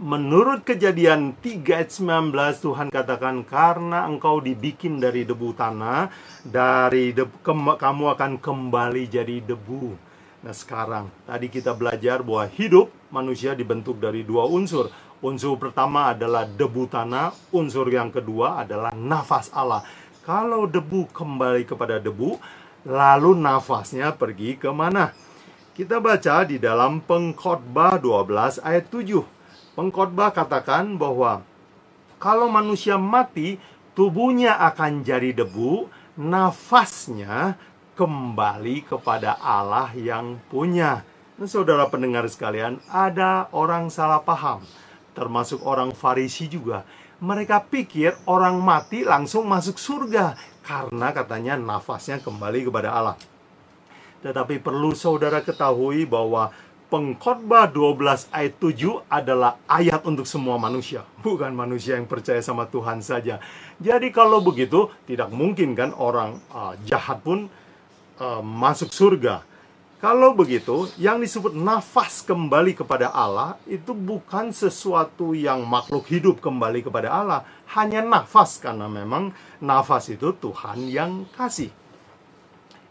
Menurut 0.03 0.65
kejadian 0.65 1.37
3 1.39 1.79
ayat 1.79 1.91
19 1.93 2.33
Tuhan 2.59 2.89
katakan 2.91 3.45
karena 3.45 4.09
engkau 4.09 4.41
dibikin 4.41 4.99
dari 4.99 5.23
debu 5.23 5.53
tanah 5.55 6.11
dari 6.43 7.15
debu, 7.15 7.45
kamu 7.79 8.05
akan 8.17 8.33
kembali 8.41 9.05
jadi 9.07 9.45
debu. 9.45 9.95
Nah 10.43 10.55
sekarang 10.57 11.07
tadi 11.23 11.47
kita 11.47 11.71
belajar 11.77 12.25
bahwa 12.27 12.51
hidup 12.51 12.91
manusia 13.15 13.55
dibentuk 13.55 14.03
dari 14.03 14.27
dua 14.27 14.49
unsur 14.51 14.91
Unsur 15.23 15.55
pertama 15.55 16.11
adalah 16.11 16.43
debu 16.43 16.91
tanah, 16.91 17.31
unsur 17.55 17.87
yang 17.87 18.11
kedua 18.11 18.67
adalah 18.67 18.91
nafas 18.91 19.55
Allah. 19.55 19.87
Kalau 20.27 20.67
debu 20.67 21.15
kembali 21.15 21.63
kepada 21.63 22.03
debu, 22.03 22.43
lalu 22.83 23.39
nafasnya 23.39 24.11
pergi 24.19 24.59
ke 24.59 24.67
mana? 24.75 25.15
Kita 25.79 26.03
baca 26.03 26.43
di 26.43 26.59
dalam 26.59 26.99
Pengkhotbah 27.07 28.03
12 28.03 28.67
ayat 28.67 28.91
7. 28.91 29.23
Pengkhotbah 29.79 30.35
katakan 30.35 30.99
bahwa 30.99 31.47
kalau 32.19 32.51
manusia 32.51 32.99
mati, 32.99 33.63
tubuhnya 33.95 34.59
akan 34.59 35.07
jadi 35.07 35.39
debu, 35.39 35.87
nafasnya 36.19 37.55
kembali 37.95 38.91
kepada 38.91 39.39
Allah 39.39 39.95
yang 39.95 40.43
punya. 40.51 41.07
Nah, 41.39 41.47
saudara 41.47 41.87
pendengar 41.87 42.27
sekalian, 42.27 42.83
ada 42.91 43.47
orang 43.55 43.87
salah 43.87 44.19
paham 44.19 44.67
termasuk 45.13 45.65
orang 45.65 45.93
Farisi 45.93 46.49
juga. 46.49 46.85
Mereka 47.23 47.71
pikir 47.71 48.19
orang 48.27 48.59
mati 48.59 49.07
langsung 49.07 49.47
masuk 49.47 49.79
surga 49.79 50.35
karena 50.67 51.15
katanya 51.15 51.55
nafasnya 51.55 52.19
kembali 52.19 52.67
kepada 52.67 52.91
Allah. 52.91 53.17
Tetapi 54.23 54.59
perlu 54.63 54.95
saudara 54.95 55.43
ketahui 55.43 56.07
bahwa 56.07 56.51
Pengkhotbah 56.93 57.73
12 57.73 58.29
ayat 58.37 58.55
7 58.61 59.09
adalah 59.09 59.57
ayat 59.65 60.05
untuk 60.05 60.29
semua 60.29 60.61
manusia, 60.61 61.01
bukan 61.25 61.49
manusia 61.49 61.97
yang 61.97 62.05
percaya 62.05 62.45
sama 62.45 62.69
Tuhan 62.69 63.01
saja. 63.01 63.41
Jadi 63.81 64.13
kalau 64.13 64.45
begitu, 64.45 64.93
tidak 65.09 65.33
mungkin 65.33 65.73
kan 65.73 65.97
orang 65.97 66.37
uh, 66.53 66.77
jahat 66.85 67.25
pun 67.25 67.49
uh, 68.21 68.45
masuk 68.45 68.93
surga. 68.93 69.41
Kalau 70.03 70.35
begitu, 70.35 70.91
yang 70.99 71.23
disebut 71.23 71.55
nafas 71.55 72.27
kembali 72.27 72.75
kepada 72.75 73.15
Allah 73.15 73.55
itu 73.71 73.95
bukan 73.95 74.51
sesuatu 74.51 75.31
yang 75.31 75.63
makhluk 75.63 76.11
hidup 76.11 76.43
kembali 76.43 76.83
kepada 76.83 77.07
Allah, 77.07 77.47
hanya 77.79 78.03
nafas 78.03 78.59
karena 78.59 78.91
memang 78.91 79.31
nafas 79.63 80.11
itu 80.11 80.35
Tuhan 80.35 80.91
yang 80.91 81.31
kasih. 81.39 81.71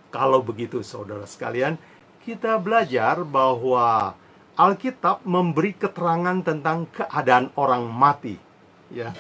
Kalau 0.08 0.40
begitu, 0.40 0.80
saudara 0.88 1.28
sekalian, 1.28 1.76
kita 2.24 2.56
belajar 2.56 3.28
bahwa 3.28 4.16
Alkitab 4.56 5.28
memberi 5.28 5.76
keterangan 5.76 6.40
tentang 6.40 6.88
keadaan 6.96 7.52
orang 7.60 7.92
mati. 7.92 8.40
Ya, 8.88 9.12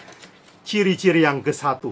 ciri-ciri 0.64 1.28
yang 1.28 1.44
ke 1.44 1.52
satu. 1.52 1.92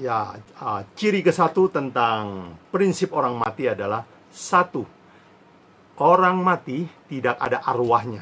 Ya, 0.00 0.40
uh, 0.64 0.80
ciri 0.96 1.20
ke 1.20 1.28
satu 1.28 1.68
tentang 1.68 2.56
prinsip 2.72 3.12
orang 3.12 3.36
mati 3.36 3.68
adalah 3.68 4.15
satu, 4.36 4.84
orang 5.96 6.44
mati 6.44 6.84
tidak 7.08 7.40
ada 7.40 7.64
arwahnya. 7.64 8.20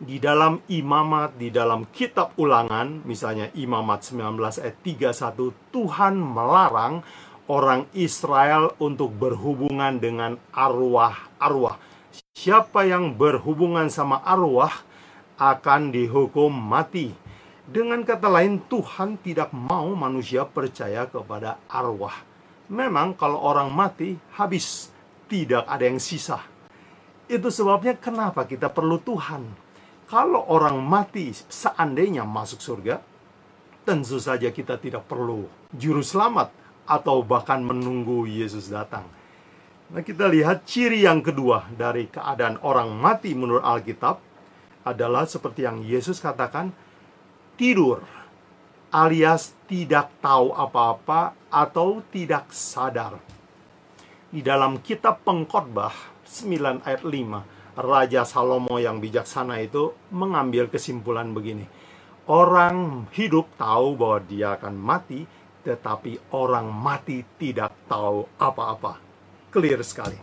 Di 0.00 0.20
dalam 0.20 0.60
imamat, 0.68 1.36
di 1.40 1.48
dalam 1.48 1.88
kitab 1.88 2.36
ulangan, 2.36 3.04
misalnya 3.08 3.48
imamat 3.56 4.04
19 4.04 4.60
ayat 4.60 4.76
31, 4.84 5.72
Tuhan 5.72 6.14
melarang 6.16 7.04
orang 7.48 7.88
Israel 7.96 8.76
untuk 8.80 9.16
berhubungan 9.16 9.96
dengan 9.96 10.36
arwah-arwah. 10.52 11.76
Siapa 12.36 12.84
yang 12.88 13.16
berhubungan 13.16 13.88
sama 13.92 14.20
arwah 14.24 14.72
akan 15.40 15.92
dihukum 15.92 16.52
mati. 16.52 17.12
Dengan 17.64 18.04
kata 18.04 18.28
lain, 18.28 18.60
Tuhan 18.68 19.20
tidak 19.20 19.52
mau 19.52 19.92
manusia 19.92 20.48
percaya 20.48 21.04
kepada 21.08 21.60
arwah 21.68 22.29
memang 22.70 23.18
kalau 23.18 23.42
orang 23.42 23.68
mati 23.68 24.14
habis, 24.38 24.88
tidak 25.26 25.66
ada 25.66 25.84
yang 25.84 25.98
sisa. 25.98 26.38
Itu 27.26 27.50
sebabnya 27.50 27.98
kenapa 27.98 28.46
kita 28.46 28.70
perlu 28.70 29.02
Tuhan. 29.02 29.42
Kalau 30.10 30.42
orang 30.50 30.78
mati 30.82 31.30
seandainya 31.30 32.26
masuk 32.26 32.58
surga, 32.58 32.98
tentu 33.86 34.18
saja 34.18 34.50
kita 34.50 34.74
tidak 34.78 35.06
perlu 35.06 35.46
juru 35.70 36.02
selamat 36.02 36.50
atau 36.86 37.22
bahkan 37.22 37.62
menunggu 37.62 38.26
Yesus 38.26 38.66
datang. 38.66 39.06
Nah, 39.90 40.02
kita 40.02 40.26
lihat 40.26 40.66
ciri 40.66 41.06
yang 41.06 41.22
kedua 41.22 41.66
dari 41.74 42.10
keadaan 42.10 42.58
orang 42.62 42.90
mati 42.94 43.34
menurut 43.34 43.62
Alkitab 43.62 44.18
adalah 44.86 45.26
seperti 45.26 45.66
yang 45.66 45.82
Yesus 45.82 46.18
katakan, 46.18 46.74
tidur 47.54 48.02
alias 48.90 49.54
tidak 49.70 50.10
tahu 50.18 50.50
apa-apa 50.50 51.34
atau 51.46 52.02
tidak 52.10 52.50
sadar. 52.50 53.22
Di 54.30 54.42
dalam 54.42 54.82
kitab 54.82 55.22
Pengkhotbah 55.22 56.22
9 56.26 56.86
ayat 56.86 57.02
5, 57.02 57.78
Raja 57.78 58.22
Salomo 58.26 58.78
yang 58.82 58.98
bijaksana 58.98 59.62
itu 59.62 59.94
mengambil 60.10 60.66
kesimpulan 60.66 61.30
begini. 61.30 61.66
Orang 62.30 63.06
hidup 63.14 63.50
tahu 63.58 63.98
bahwa 63.98 64.18
dia 64.22 64.54
akan 64.54 64.74
mati, 64.74 65.26
tetapi 65.66 66.30
orang 66.34 66.70
mati 66.70 67.26
tidak 67.38 67.74
tahu 67.90 68.26
apa-apa. 68.38 68.98
Clear 69.50 69.82
sekali. 69.82 70.18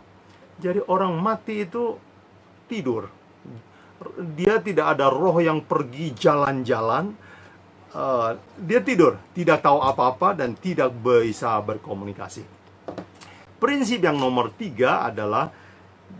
Jadi 0.59 0.79
orang 0.87 1.15
mati 1.19 1.67
itu 1.67 1.99
tidur. 2.71 3.11
Dia 4.35 4.59
tidak 4.63 4.95
ada 4.95 5.11
roh 5.11 5.35
yang 5.43 5.63
pergi 5.67 6.15
jalan-jalan, 6.15 7.26
uh, 7.93 8.35
dia 8.57 8.79
tidur, 8.83 9.19
tidak 9.31 9.63
tahu 9.63 9.79
apa-apa 9.79 10.33
dan 10.35 10.57
tidak 10.57 10.91
bisa 10.97 11.55
berkomunikasi. 11.61 12.43
Prinsip 13.57 14.03
yang 14.03 14.17
nomor 14.17 14.53
tiga 14.53 15.05
adalah 15.07 15.49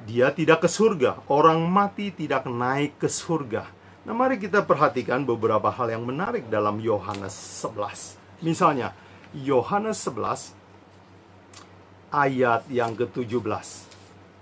dia 0.07 0.31
tidak 0.31 0.65
ke 0.65 0.69
surga. 0.69 1.23
Orang 1.31 1.63
mati 1.67 2.11
tidak 2.11 2.47
naik 2.47 2.99
ke 2.99 3.07
surga. 3.07 3.67
Nah, 4.07 4.15
mari 4.15 4.39
kita 4.39 4.63
perhatikan 4.63 5.27
beberapa 5.27 5.67
hal 5.67 5.91
yang 5.91 6.07
menarik 6.07 6.47
dalam 6.47 6.79
Yohanes 6.79 7.35
11. 7.63 8.15
Misalnya, 8.39 8.95
Yohanes 9.35 9.99
11 10.07 10.55
ayat 12.07 12.63
yang 12.71 12.95
ke-17. 12.95 13.86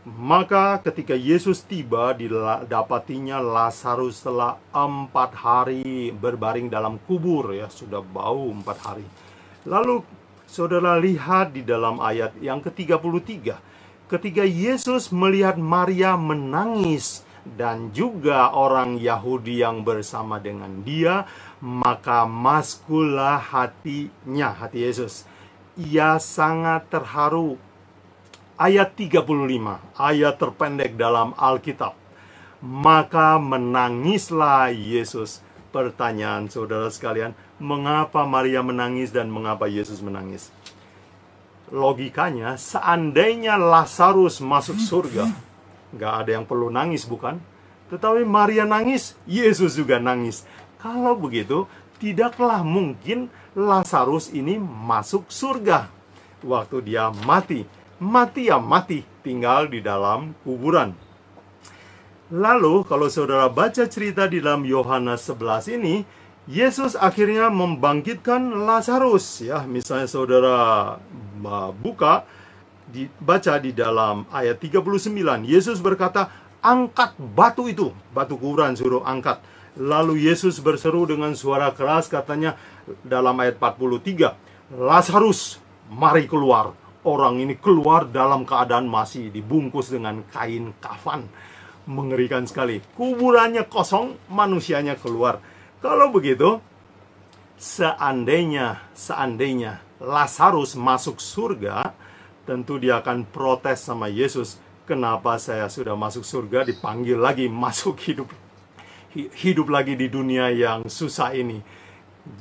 Maka 0.05 0.85
ketika 0.85 1.17
Yesus 1.17 1.65
tiba, 1.65 2.13
didapatinya 2.13 3.41
Lazarus 3.41 4.21
setelah 4.21 4.61
empat 4.69 5.33
hari 5.33 6.13
berbaring 6.13 6.69
dalam 6.69 7.01
kubur, 7.09 7.49
ya 7.49 7.65
sudah 7.73 8.05
bau 8.05 8.53
empat 8.53 8.77
hari. 8.85 9.05
Lalu 9.65 10.05
saudara 10.45 11.01
lihat 11.01 11.57
di 11.57 11.65
dalam 11.65 11.97
ayat 11.97 12.37
yang 12.37 12.61
ke-33, 12.61 13.57
ketika 14.05 14.45
Yesus 14.45 15.09
melihat 15.09 15.57
Maria 15.57 16.13
menangis 16.13 17.25
dan 17.57 17.89
juga 17.89 18.53
orang 18.53 19.01
Yahudi 19.01 19.65
yang 19.65 19.81
bersama 19.81 20.37
dengan 20.37 20.85
dia, 20.85 21.25
maka 21.57 22.29
maskullah 22.29 23.41
hatinya, 23.41 24.53
hati 24.53 24.85
Yesus. 24.85 25.25
Ia 25.81 26.21
sangat 26.21 26.93
terharu 26.93 27.57
ayat 28.55 28.95
35, 28.95 29.99
ayat 29.99 30.35
terpendek 30.39 30.95
dalam 30.95 31.35
Alkitab. 31.35 31.95
Maka 32.63 33.37
menangislah 33.37 34.71
Yesus. 34.71 35.43
Pertanyaan 35.75 36.47
saudara 36.47 36.87
sekalian, 36.87 37.35
mengapa 37.59 38.23
Maria 38.23 38.63
menangis 38.63 39.11
dan 39.11 39.27
mengapa 39.27 39.67
Yesus 39.67 39.99
menangis? 39.99 40.47
Logikanya, 41.67 42.55
seandainya 42.55 43.59
Lazarus 43.59 44.39
masuk 44.39 44.79
surga, 44.79 45.27
nggak 45.91 46.13
ada 46.23 46.31
yang 46.39 46.45
perlu 46.47 46.71
nangis, 46.71 47.03
bukan? 47.03 47.43
Tetapi 47.91 48.23
Maria 48.23 48.63
nangis, 48.63 49.19
Yesus 49.27 49.75
juga 49.75 49.99
nangis. 49.99 50.47
Kalau 50.79 51.19
begitu, 51.19 51.67
tidaklah 51.99 52.63
mungkin 52.63 53.27
Lazarus 53.51 54.31
ini 54.31 54.55
masuk 54.61 55.27
surga 55.27 55.91
waktu 56.45 56.85
dia 56.85 57.11
mati 57.25 57.67
mati 58.01 58.51
ya 58.51 58.59
mati, 58.59 59.03
tinggal 59.23 59.71
di 59.71 59.79
dalam 59.79 60.35
kuburan. 60.43 60.91
Lalu 62.33 62.83
kalau 62.89 63.05
saudara 63.07 63.45
baca 63.47 63.85
cerita 63.85 64.25
di 64.25 64.41
dalam 64.41 64.65
Yohanes 64.65 65.29
11 65.29 65.77
ini, 65.77 66.01
Yesus 66.45 66.93
akhirnya 66.93 67.49
membangkitkan 67.49 68.65
Lazarus 68.65 69.45
ya. 69.45 69.65
Misalnya 69.65 70.05
saudara 70.09 70.57
buka 71.81 72.25
dibaca 72.89 73.57
di 73.57 73.73
dalam 73.73 74.29
ayat 74.29 74.61
39, 74.61 75.45
Yesus 75.45 75.81
berkata, 75.81 76.29
"Angkat 76.61 77.17
batu 77.17 77.65
itu." 77.65 77.93
Batu 78.13 78.37
kuburan 78.37 78.77
suruh 78.77 79.01
angkat. 79.05 79.41
Lalu 79.75 80.29
Yesus 80.29 80.61
berseru 80.61 81.05
dengan 81.09 81.33
suara 81.33 81.73
keras 81.73 82.09
katanya 82.09 82.57
dalam 83.01 83.37
ayat 83.41 83.57
43, 83.57 84.37
"Lazarus, 84.69 85.57
mari 85.89 86.29
keluar." 86.29 86.77
Orang 87.05 87.39
ini 87.39 87.55
keluar 87.55 88.09
dalam 88.09 88.43
keadaan 88.43 88.89
masih 88.89 89.29
dibungkus 89.29 89.93
dengan 89.93 90.25
kain 90.33 90.73
kafan. 90.81 91.29
Mengerikan 91.85 92.49
sekali. 92.49 92.81
Kuburannya 92.97 93.69
kosong, 93.69 94.17
manusianya 94.33 94.97
keluar. 94.97 95.37
Kalau 95.85 96.09
begitu, 96.09 96.57
seandainya, 97.61 98.89
seandainya 98.97 99.85
Lazarus 100.01 100.73
masuk 100.73 101.21
surga, 101.21 101.93
tentu 102.49 102.81
dia 102.81 103.05
akan 103.05 103.29
protes 103.29 103.85
sama 103.85 104.09
Yesus. 104.09 104.57
Kenapa 104.89 105.37
saya 105.37 105.69
sudah 105.69 105.93
masuk 105.93 106.25
surga 106.25 106.65
dipanggil 106.65 107.17
lagi 107.17 107.45
masuk 107.49 108.01
hidup 108.01 108.29
hidup 109.15 109.71
lagi 109.71 109.95
di 109.95 110.11
dunia 110.11 110.51
yang 110.51 110.91
susah 110.91 111.31
ini. 111.31 111.63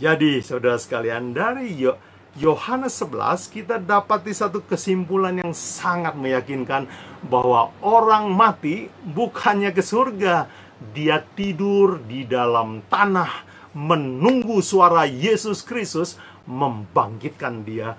Jadi, 0.00 0.42
saudara 0.42 0.80
sekalian, 0.80 1.30
dari 1.30 1.86
Yohanes 2.34 2.98
11 2.98 3.46
kita 3.46 3.78
dapat 3.78 4.26
di 4.26 4.34
satu 4.34 4.58
kesimpulan 4.58 5.38
yang 5.38 5.54
sangat 5.54 6.18
meyakinkan 6.18 6.90
bahwa 7.30 7.70
orang 7.78 8.26
mati 8.34 8.90
bukannya 9.06 9.70
ke 9.70 9.78
surga, 9.78 10.50
dia 10.90 11.22
tidur 11.38 12.02
di 12.02 12.26
dalam 12.26 12.82
tanah 12.90 13.30
menunggu 13.70 14.58
suara 14.66 15.06
Yesus 15.06 15.62
Kristus 15.62 16.18
membangkitkan 16.50 17.62
dia 17.62 17.94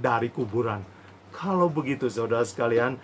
dari 0.00 0.32
kuburan. 0.32 0.80
Kalau 1.36 1.68
begitu 1.68 2.08
saudara 2.08 2.40
sekalian, 2.40 2.96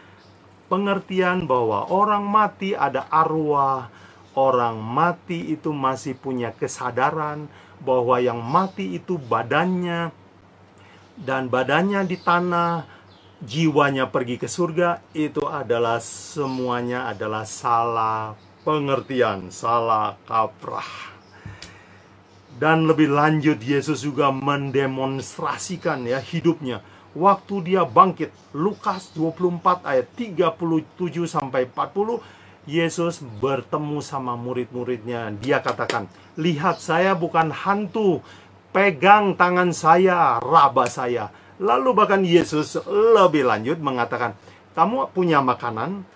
pengertian 0.72 1.44
bahwa 1.44 1.92
orang 1.92 2.24
mati 2.24 2.72
ada 2.72 3.04
arwah, 3.12 3.92
orang 4.33 4.80
mati 4.80 5.52
itu 5.52 5.76
masih 5.76 6.16
punya 6.16 6.57
kesadaran 6.57 7.52
bahwa 7.85 8.16
yang 8.16 8.40
mati 8.40 8.96
itu 8.96 9.20
badannya, 9.20 10.21
dan 11.22 11.46
badannya 11.46 12.02
di 12.02 12.18
tanah, 12.18 12.82
jiwanya 13.38 14.11
pergi 14.11 14.42
ke 14.42 14.50
surga, 14.50 14.98
itu 15.14 15.46
adalah 15.46 16.02
semuanya 16.02 17.06
adalah 17.06 17.46
salah 17.46 18.35
pengertian, 18.66 19.54
salah 19.54 20.18
kaprah. 20.26 21.14
Dan 22.58 22.90
lebih 22.90 23.11
lanjut 23.11 23.58
Yesus 23.62 24.02
juga 24.02 24.35
mendemonstrasikan 24.35 26.06
ya 26.06 26.18
hidupnya 26.18 26.82
waktu 27.16 27.72
dia 27.72 27.82
bangkit. 27.85 28.32
Lukas 28.52 29.12
24 29.16 29.85
ayat 29.85 30.06
37 30.16 31.28
sampai 31.28 31.68
40 31.68 32.20
Yesus 32.62 33.18
bertemu 33.42 33.98
sama 33.98 34.38
murid-muridnya. 34.38 35.35
Dia 35.42 35.58
katakan, 35.58 36.06
"Lihat 36.38 36.78
saya 36.78 37.12
bukan 37.18 37.50
hantu, 37.50 38.22
pegang 38.72 39.37
tangan 39.37 39.70
saya, 39.70 40.40
raba 40.40 40.88
saya. 40.88 41.28
Lalu 41.62 41.94
bahkan 41.94 42.24
Yesus 42.26 42.80
lebih 42.88 43.46
lanjut 43.46 43.78
mengatakan, 43.78 44.35
kamu 44.74 45.12
punya 45.12 45.44
makanan, 45.44 46.08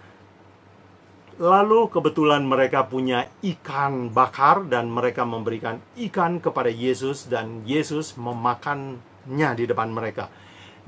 Lalu 1.36 1.92
kebetulan 1.92 2.48
mereka 2.48 2.88
punya 2.88 3.28
ikan 3.44 4.08
bakar 4.08 4.64
dan 4.72 4.88
mereka 4.88 5.28
memberikan 5.28 5.76
ikan 6.08 6.40
kepada 6.40 6.72
Yesus 6.72 7.28
dan 7.28 7.60
Yesus 7.68 8.16
memakannya 8.16 9.50
di 9.52 9.68
depan 9.68 9.92
mereka. 9.92 10.32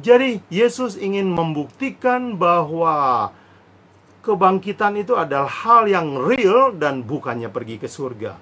Jadi 0.01 0.41
Yesus 0.49 0.97
ingin 0.97 1.29
membuktikan 1.29 2.41
bahwa 2.41 3.29
kebangkitan 4.25 4.97
itu 4.97 5.13
adalah 5.21 5.53
hal 5.53 5.85
yang 5.85 6.17
real 6.17 6.73
dan 6.73 7.05
bukannya 7.05 7.53
pergi 7.53 7.77
ke 7.77 7.85
surga. 7.85 8.41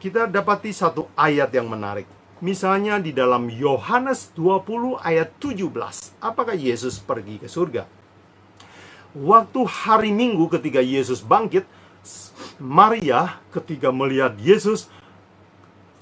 Kita 0.00 0.24
dapati 0.32 0.72
satu 0.72 1.12
ayat 1.12 1.52
yang 1.52 1.68
menarik. 1.68 2.21
Misalnya 2.42 2.98
di 2.98 3.14
dalam 3.14 3.46
Yohanes 3.46 4.34
20 4.34 4.98
ayat 4.98 5.30
17. 5.38 6.18
Apakah 6.18 6.58
Yesus 6.58 6.98
pergi 6.98 7.38
ke 7.38 7.46
surga? 7.46 7.86
Waktu 9.14 9.60
hari 9.62 10.10
Minggu 10.10 10.50
ketika 10.50 10.82
Yesus 10.82 11.22
bangkit, 11.22 11.62
Maria 12.58 13.38
ketika 13.54 13.94
melihat 13.94 14.34
Yesus 14.42 14.90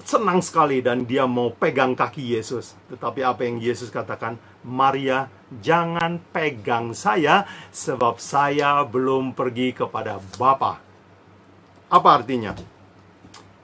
senang 0.01 0.41
sekali 0.41 0.81
dan 0.81 1.05
dia 1.05 1.29
mau 1.29 1.53
pegang 1.53 1.93
kaki 1.93 2.33
Yesus. 2.33 2.73
Tetapi 2.89 3.21
apa 3.21 3.45
yang 3.45 3.61
Yesus 3.61 3.93
katakan? 3.93 4.41
Maria, 4.65 5.29
jangan 5.61 6.17
pegang 6.33 6.97
saya 6.97 7.45
sebab 7.69 8.17
saya 8.17 8.81
belum 8.81 9.37
pergi 9.37 9.77
kepada 9.77 10.17
Bapa. 10.41 10.81
Apa 11.85 12.09
artinya? 12.17 12.80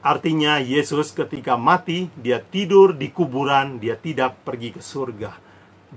Artinya 0.08 0.56
Yesus 0.64 1.12
ketika 1.12 1.60
mati, 1.60 2.08
dia 2.16 2.40
tidur 2.40 2.96
di 2.96 3.12
kuburan, 3.12 3.76
dia 3.76 4.00
tidak 4.00 4.40
pergi 4.48 4.72
ke 4.72 4.80
surga. 4.80 5.36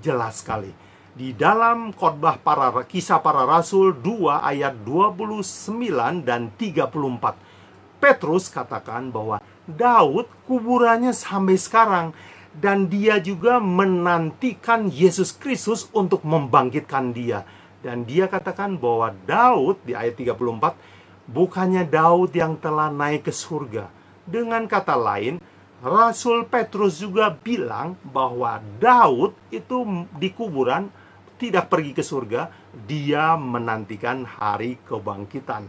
Jelas 0.03 0.43
sekali. 0.43 0.67
Di 1.15 1.31
dalam 1.31 1.95
khotbah 1.95 2.35
para 2.35 2.75
kisah 2.83 3.23
para 3.23 3.47
rasul 3.47 3.95
2 3.95 4.43
ayat 4.43 4.75
29 4.83 6.27
dan 6.27 6.51
34. 6.59 8.03
Petrus 8.03 8.51
katakan 8.51 9.15
bahwa 9.15 9.39
Daud 9.63 10.27
kuburannya 10.43 11.15
sampai 11.15 11.55
sekarang 11.55 12.11
dan 12.51 12.91
dia 12.91 13.15
juga 13.23 13.63
menantikan 13.63 14.91
Yesus 14.91 15.31
Kristus 15.31 15.87
untuk 15.95 16.27
membangkitkan 16.27 17.15
dia. 17.15 17.47
Dan 17.79 18.03
dia 18.03 18.27
katakan 18.27 18.75
bahwa 18.75 19.15
Daud 19.23 19.79
di 19.87 19.95
ayat 19.95 20.19
34 20.19 20.99
bukannya 21.31 21.87
Daud 21.87 22.35
yang 22.35 22.59
telah 22.59 22.91
naik 22.91 23.31
ke 23.31 23.33
surga, 23.33 24.00
dengan 24.25 24.65
kata 24.69 24.93
lain, 24.97 25.41
Rasul 25.81 26.45
Petrus 26.45 27.01
juga 27.01 27.33
bilang 27.33 27.97
bahwa 28.05 28.61
Daud 28.77 29.33
itu 29.49 30.05
di 30.13 30.29
kuburan 30.29 30.93
tidak 31.41 31.73
pergi 31.73 31.91
ke 31.97 32.05
surga, 32.05 32.53
dia 32.85 33.33
menantikan 33.33 34.21
hari 34.21 34.77
kebangkitan. 34.85 35.65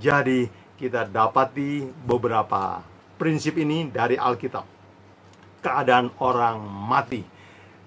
Jadi, 0.00 0.48
kita 0.80 1.04
dapati 1.04 1.84
beberapa 1.84 2.80
prinsip 3.20 3.60
ini 3.60 3.92
dari 3.92 4.16
Alkitab. 4.16 4.64
Keadaan 5.60 6.10
orang 6.18 6.64
mati. 6.64 7.22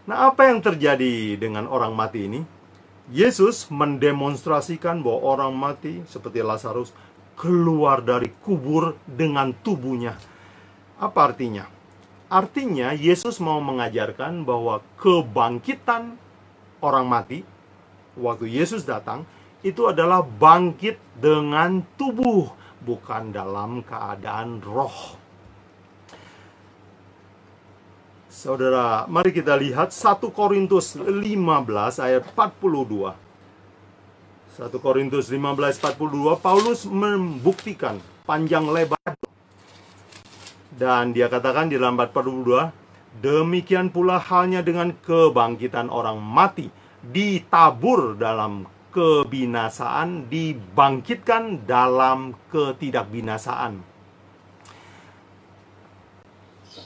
Nah, 0.06 0.30
apa 0.30 0.48
yang 0.48 0.62
terjadi 0.62 1.34
dengan 1.36 1.66
orang 1.66 1.98
mati 1.98 2.30
ini? 2.30 2.46
Yesus 3.10 3.70
mendemonstrasikan 3.74 5.02
bahwa 5.02 5.20
orang 5.38 5.54
mati 5.58 6.06
seperti 6.06 6.46
Lazarus 6.46 6.94
keluar 7.36 8.02
dari 8.02 8.32
kubur 8.44 8.96
dengan 9.06 9.52
tubuhnya. 9.52 10.16
Apa 11.00 11.32
artinya? 11.32 11.68
Artinya 12.32 12.96
Yesus 12.96 13.38
mau 13.38 13.62
mengajarkan 13.62 14.48
bahwa 14.48 14.82
kebangkitan 14.98 16.18
orang 16.82 17.06
mati 17.06 17.46
waktu 18.18 18.50
Yesus 18.50 18.88
datang 18.88 19.28
itu 19.62 19.86
adalah 19.90 20.22
bangkit 20.22 20.98
dengan 21.18 21.82
tubuh, 22.00 22.50
bukan 22.82 23.34
dalam 23.34 23.82
keadaan 23.82 24.62
roh. 24.62 25.18
Saudara, 28.30 29.08
mari 29.08 29.32
kita 29.32 29.58
lihat 29.58 29.90
1 29.90 30.30
Korintus 30.30 30.94
15 30.94 31.32
ayat 31.98 32.24
42. 32.36 33.25
1 34.56 34.72
Korintus 34.80 35.28
15 35.28 35.84
42 35.84 36.40
Paulus 36.40 36.88
membuktikan 36.88 38.00
panjang 38.24 38.64
lebar. 38.72 39.20
Dan 40.72 41.12
dia 41.12 41.28
katakan 41.28 41.68
di 41.68 41.76
dalam 41.76 42.00
42 42.00 42.72
demikian 43.20 43.92
pula 43.92 44.16
halnya 44.16 44.64
dengan 44.64 44.96
kebangkitan 44.96 45.92
orang 45.92 46.24
mati 46.24 46.72
ditabur 47.04 48.16
dalam 48.16 48.64
kebinasaan 48.96 50.32
dibangkitkan 50.32 51.68
dalam 51.68 52.32
ketidakbinasaan. 52.48 53.84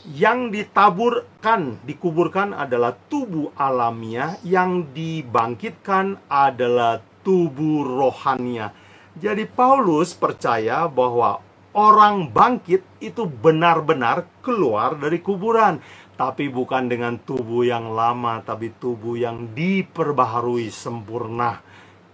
Yang 0.09 0.39
ditaburkan, 0.57 1.85
dikuburkan 1.85 2.57
adalah 2.57 2.97
tubuh 3.13 3.53
alamiah, 3.53 4.41
yang 4.41 4.89
dibangkitkan 4.89 6.17
adalah 6.25 7.05
tubuh 7.25 7.85
rohania. 7.85 8.71
Jadi 9.19 9.43
Paulus 9.49 10.15
percaya 10.15 10.87
bahwa 10.87 11.43
orang 11.75 12.31
bangkit 12.31 12.81
itu 13.03 13.27
benar-benar 13.27 14.25
keluar 14.41 14.95
dari 14.95 15.19
kuburan, 15.19 15.83
tapi 16.19 16.51
bukan 16.51 16.91
dengan 16.91 17.15
tubuh 17.19 17.63
yang 17.63 17.95
lama, 17.95 18.43
tapi 18.43 18.75
tubuh 18.75 19.15
yang 19.15 19.51
diperbaharui 19.55 20.71
sempurna. 20.71 21.61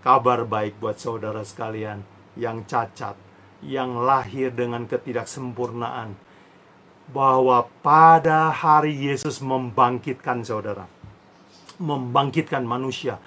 Kabar 0.06 0.46
baik 0.46 0.78
buat 0.78 1.02
saudara 1.02 1.42
sekalian 1.42 2.06
yang 2.38 2.62
cacat, 2.70 3.18
yang 3.66 4.06
lahir 4.06 4.54
dengan 4.54 4.86
ketidaksempurnaan 4.86 6.14
bahwa 7.10 7.70
pada 7.86 8.50
hari 8.50 8.94
Yesus 8.94 9.42
membangkitkan 9.42 10.42
saudara, 10.46 10.90
membangkitkan 11.78 12.66
manusia, 12.66 13.22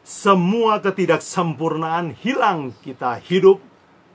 semua 0.00 0.80
ketidaksempurnaan 0.80 2.16
hilang, 2.18 2.72
kita 2.80 3.20
hidup 3.20 3.60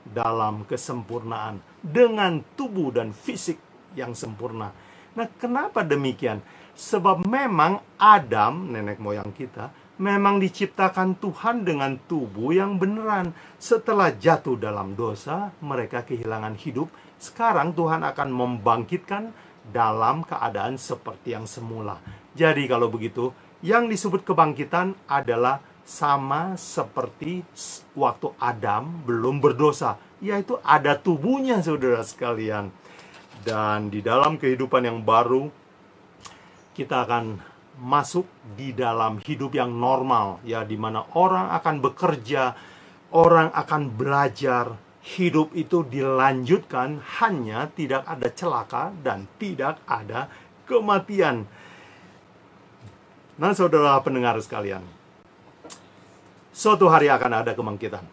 dalam 0.05 0.65
kesempurnaan 0.65 1.61
dengan 1.81 2.41
tubuh 2.57 2.93
dan 2.93 3.13
fisik 3.13 3.57
yang 3.97 4.13
sempurna. 4.13 4.73
Nah, 5.15 5.27
kenapa 5.39 5.81
demikian? 5.81 6.43
Sebab 6.75 7.23
memang 7.23 7.79
Adam, 7.95 8.67
nenek 8.67 8.99
moyang 8.99 9.31
kita, 9.31 9.71
memang 9.95 10.43
diciptakan 10.43 11.15
Tuhan 11.15 11.63
dengan 11.63 11.95
tubuh 12.03 12.51
yang 12.51 12.75
beneran. 12.75 13.31
Setelah 13.55 14.11
jatuh 14.11 14.59
dalam 14.59 14.91
dosa, 14.93 15.55
mereka 15.63 16.03
kehilangan 16.03 16.59
hidup 16.59 16.91
sekarang 17.15 17.71
Tuhan 17.71 18.03
akan 18.03 18.29
membangkitkan 18.29 19.31
dalam 19.71 20.21
keadaan 20.27 20.75
seperti 20.75 21.33
yang 21.33 21.47
semula. 21.47 21.97
Jadi 22.35 22.67
kalau 22.67 22.91
begitu, 22.91 23.31
yang 23.63 23.87
disebut 23.87 24.27
kebangkitan 24.27 24.93
adalah 25.07 25.63
sama 25.85 26.57
seperti 26.57 27.45
waktu 27.93 28.33
Adam 28.41 29.05
belum 29.05 29.37
berdosa, 29.37 30.01
yaitu 30.17 30.57
ada 30.65 30.97
tubuhnya 30.97 31.61
saudara 31.61 32.01
sekalian. 32.01 32.73
Dan 33.45 33.93
di 33.93 34.01
dalam 34.01 34.41
kehidupan 34.41 34.81
yang 34.81 35.05
baru, 35.05 35.47
kita 36.73 37.05
akan 37.05 37.37
masuk 37.77 38.25
di 38.57 38.73
dalam 38.73 39.21
hidup 39.21 39.53
yang 39.53 39.69
normal, 39.69 40.41
ya, 40.41 40.65
di 40.65 40.73
mana 40.73 41.05
orang 41.13 41.53
akan 41.53 41.75
bekerja, 41.85 42.57
orang 43.13 43.53
akan 43.53 43.93
belajar, 43.93 44.73
hidup 45.05 45.53
itu 45.53 45.85
dilanjutkan 45.85 46.97
hanya 47.21 47.69
tidak 47.77 48.01
ada 48.09 48.27
celaka 48.33 48.89
dan 49.05 49.29
tidak 49.37 49.77
ada 49.85 50.25
kematian. 50.65 51.45
Nah, 53.37 53.53
saudara 53.53 54.01
pendengar 54.01 54.41
sekalian, 54.41 54.81
suatu 56.55 56.87
hari 56.87 57.11
akan 57.11 57.43
ada 57.43 57.51
kebangkitan. 57.51 58.07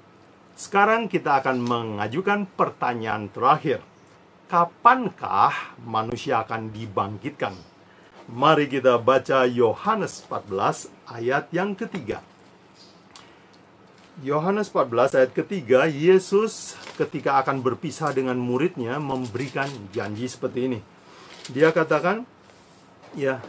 Sekarang 0.58 1.06
kita 1.06 1.38
akan 1.38 1.62
mengajukan 1.62 2.50
pertanyaan 2.58 3.30
terakhir. 3.30 3.78
Kapankah 4.50 5.78
manusia 5.86 6.42
akan 6.42 6.74
dibangkitkan? 6.74 7.54
Mari 8.28 8.66
kita 8.66 8.98
baca 8.98 9.46
Yohanes 9.46 10.26
14 10.26 10.90
ayat 11.06 11.48
yang 11.54 11.72
ketiga. 11.78 12.20
Yohanes 14.20 14.68
14 14.68 15.16
ayat 15.16 15.32
ketiga, 15.32 15.88
Yesus 15.88 16.76
ketika 17.00 17.40
akan 17.40 17.64
berpisah 17.64 18.12
dengan 18.12 18.36
muridnya 18.36 19.00
memberikan 19.00 19.70
janji 19.94 20.28
seperti 20.28 20.68
ini. 20.68 20.80
Dia 21.48 21.72
katakan, 21.72 22.28
ya, 23.16 23.40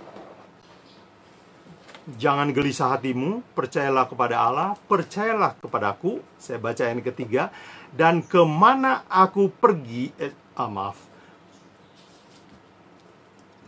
jangan 2.19 2.51
gelisah 2.51 2.99
hatimu, 2.99 3.43
percayalah 3.55 4.05
kepada 4.07 4.35
Allah, 4.43 4.69
percayalah 4.87 5.55
kepadaku. 5.59 6.19
Saya 6.35 6.59
baca 6.59 6.83
yang 6.83 6.99
ketiga, 6.99 7.49
dan 7.95 8.19
ke 8.19 8.43
mana 8.43 9.07
aku 9.07 9.47
pergi, 9.47 10.11
eh, 10.19 10.35
ah, 10.59 10.67
maaf, 10.67 10.99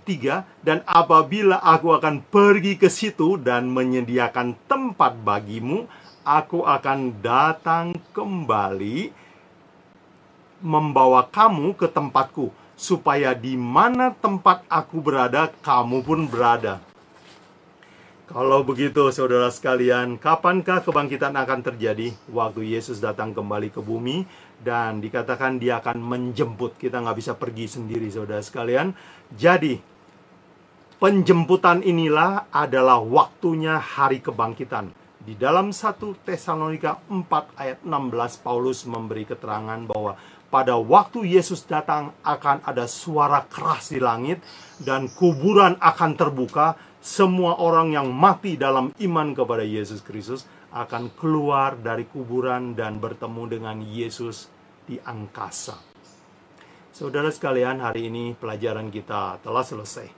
tiga, 0.04 0.45
dan 0.62 0.84
apabila 0.86 1.63
aku 1.63 1.95
akan 1.95 2.21
pergi 2.28 2.78
ke 2.78 2.91
situ 2.91 3.39
dan 3.39 3.71
menyediakan 3.71 4.54
tempat 4.69 5.17
bagimu, 5.24 5.88
aku 6.26 6.65
akan 6.65 7.21
datang 7.24 7.98
kembali 8.13 9.13
membawa 10.65 11.26
kamu 11.30 11.78
ke 11.78 11.86
tempatku 11.86 12.50
supaya 12.76 13.32
di 13.32 13.56
mana 13.56 14.12
tempat 14.12 14.65
aku 14.67 15.00
berada 15.00 15.48
kamu 15.63 16.04
pun 16.04 16.19
berada. 16.28 16.94
Kalau 18.25 18.65
begitu 18.65 19.05
saudara 19.13 19.53
sekalian, 19.53 20.17
kapankah 20.17 20.81
kebangkitan 20.81 21.38
akan 21.38 21.61
terjadi? 21.61 22.09
Waktu 22.33 22.73
Yesus 22.73 22.97
datang 22.97 23.38
kembali 23.38 23.69
ke 23.69 23.85
bumi 23.85 24.25
dan 24.65 24.97
dikatakan 24.97 25.61
dia 25.61 25.77
akan 25.77 26.01
menjemput. 26.01 26.73
Kita 26.73 27.05
nggak 27.05 27.17
bisa 27.21 27.38
pergi 27.38 27.69
sendiri 27.69 28.09
saudara 28.09 28.41
sekalian. 28.41 28.97
Jadi, 29.29 29.77
penjemputan 30.97 31.85
inilah 31.85 32.49
adalah 32.49 32.97
waktunya 32.97 33.77
hari 33.77 34.25
kebangkitan 34.25 34.89
di 35.21 35.38
dalam 35.38 35.69
1 35.69 36.25
Tesalonika 36.25 37.05
4 37.05 37.61
ayat 37.61 37.79
16 37.85 38.41
Paulus 38.41 38.89
memberi 38.89 39.29
keterangan 39.29 39.85
bahwa 39.85 40.17
pada 40.53 40.77
waktu 40.77 41.29
Yesus 41.29 41.65
datang 41.65 42.13
akan 42.21 42.65
ada 42.65 42.85
suara 42.85 43.45
keras 43.45 43.93
di 43.93 44.01
langit 44.01 44.41
dan 44.81 45.09
kuburan 45.13 45.77
akan 45.77 46.11
terbuka. 46.17 46.94
Semua 47.05 47.61
orang 47.61 47.93
yang 47.93 48.09
mati 48.09 48.57
dalam 48.57 48.89
iman 48.89 49.37
kepada 49.37 49.61
Yesus 49.61 50.01
Kristus 50.01 50.49
akan 50.73 51.13
keluar 51.13 51.77
dari 51.77 52.09
kuburan 52.09 52.73
dan 52.73 52.97
bertemu 52.97 53.43
dengan 53.45 53.77
Yesus 53.85 54.49
di 54.89 54.97
angkasa. 54.97 55.77
Saudara 56.89 57.29
sekalian, 57.29 57.77
hari 57.77 58.09
ini 58.09 58.33
pelajaran 58.33 58.89
kita 58.89 59.37
telah 59.45 59.61
selesai. 59.61 60.09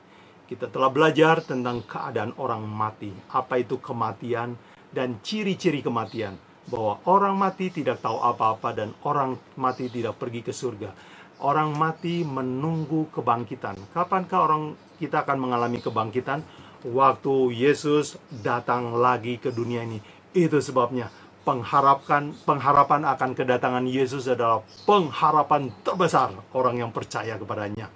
Kita 0.47 0.71
telah 0.71 0.87
belajar 0.87 1.43
tentang 1.43 1.83
keadaan 1.83 2.31
orang 2.39 2.63
mati. 2.63 3.11
Apa 3.35 3.59
itu 3.59 3.83
kematian? 3.83 4.55
dan 4.91 5.19
ciri-ciri 5.23 5.83
kematian 5.83 6.39
bahwa 6.67 6.99
orang 7.07 7.35
mati 7.35 7.71
tidak 7.71 8.03
tahu 8.03 8.19
apa-apa 8.19 8.75
dan 8.75 8.89
orang 9.07 9.39
mati 9.55 9.87
tidak 9.87 10.19
pergi 10.19 10.43
ke 10.43 10.51
surga. 10.51 10.91
Orang 11.37 11.77
mati 11.77 12.25
menunggu 12.25 13.13
kebangkitan. 13.13 13.77
Kapankah 13.93 14.39
orang 14.41 14.63
kita 14.97 15.21
akan 15.21 15.37
mengalami 15.37 15.77
kebangkitan? 15.77 16.41
Waktu 16.87 17.51
Yesus 17.51 18.15
datang 18.31 18.95
lagi 18.95 19.35
ke 19.35 19.51
dunia 19.51 19.83
ini. 19.83 19.99
Itu 20.31 20.63
sebabnya 20.63 21.11
pengharapan 21.43 22.31
pengharapan 22.47 23.03
akan 23.03 23.31
kedatangan 23.35 23.85
Yesus 23.87 24.27
adalah 24.31 24.63
pengharapan 24.87 25.71
terbesar 25.83 26.31
orang 26.55 26.79
yang 26.87 26.91
percaya 26.95 27.35
kepadanya. 27.35 27.91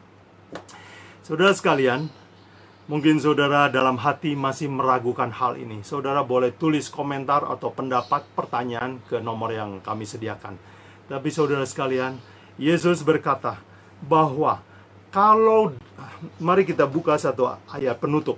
Saudara 1.23 1.56
sekalian, 1.56 2.12
Mungkin 2.91 3.23
saudara 3.23 3.71
dalam 3.71 3.95
hati 3.95 4.36
masih 4.36 4.67
meragukan 4.67 5.32
hal 5.32 5.56
ini. 5.56 5.80
Saudara 5.80 6.27
boleh 6.27 6.51
tulis 6.51 6.91
komentar 6.91 7.45
atau 7.47 7.71
pendapat 7.71 8.27
pertanyaan 8.36 8.99
ke 9.08 9.21
nomor 9.23 9.54
yang 9.56 9.80
kami 9.80 10.04
sediakan. 10.04 10.60
Tapi 11.08 11.30
saudara 11.32 11.63
sekalian, 11.63 12.19
Yesus 12.60 13.06
berkata 13.08 13.63
bahwa 14.04 14.60
kalau 15.08 15.71
mari 16.43 16.67
kita 16.67 16.84
buka 16.84 17.15
satu 17.15 17.54
ayat 17.71 17.95
penutup. 17.95 18.36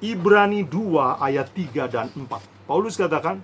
Ibrani 0.00 0.64
2 0.64 1.20
ayat 1.20 1.52
3 1.52 1.92
dan 1.92 2.08
4. 2.16 2.24
Paulus 2.64 2.96
katakan, 2.96 3.36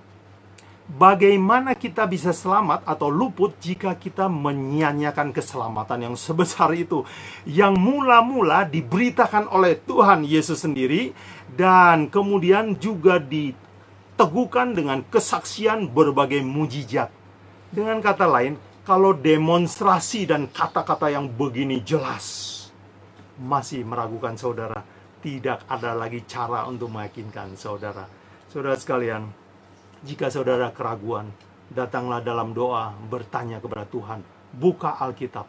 bagaimana 0.88 1.76
kita 1.76 2.08
bisa 2.08 2.32
selamat 2.32 2.80
atau 2.88 3.12
luput 3.12 3.52
jika 3.60 3.92
kita 3.92 4.24
menyanyiakan 4.32 5.36
keselamatan 5.36 6.08
yang 6.08 6.16
sebesar 6.16 6.72
itu 6.72 7.04
yang 7.44 7.76
mula-mula 7.76 8.64
diberitakan 8.64 9.52
oleh 9.52 9.76
Tuhan 9.84 10.24
Yesus 10.24 10.64
sendiri 10.64 11.12
dan 11.52 12.08
kemudian 12.08 12.72
juga 12.80 13.20
diteguhkan 13.20 14.72
dengan 14.72 15.04
kesaksian 15.04 15.92
berbagai 15.92 16.40
mujizat. 16.40 17.12
Dengan 17.68 18.00
kata 18.00 18.24
lain, 18.24 18.56
kalau 18.88 19.12
demonstrasi 19.12 20.24
dan 20.24 20.48
kata-kata 20.48 21.12
yang 21.12 21.28
begini 21.28 21.84
jelas 21.84 22.54
masih 23.36 23.84
meragukan 23.84 24.32
saudara, 24.40 24.95
tidak 25.24 25.64
ada 25.68 25.96
lagi 25.96 26.24
cara 26.28 26.68
untuk 26.68 26.92
meyakinkan 26.92 27.56
saudara. 27.56 28.04
Saudara 28.46 28.76
sekalian, 28.76 29.26
jika 30.06 30.30
saudara 30.30 30.70
keraguan, 30.70 31.32
datanglah 31.72 32.22
dalam 32.22 32.54
doa, 32.54 32.94
bertanya 33.10 33.58
kepada 33.58 33.88
Tuhan, 33.88 34.22
buka 34.54 34.96
Alkitab. 35.02 35.46